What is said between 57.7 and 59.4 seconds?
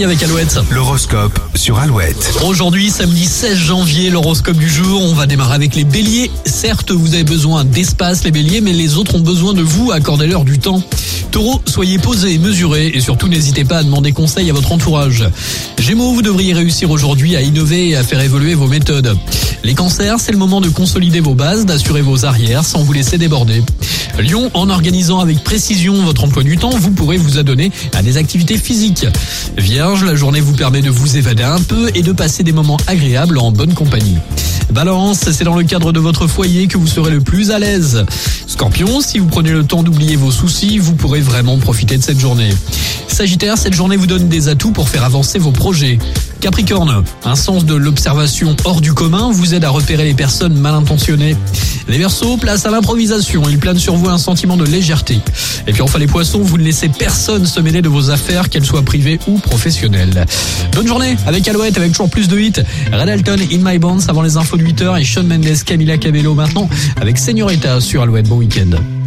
de vos affaires, qu'elles soient privées ou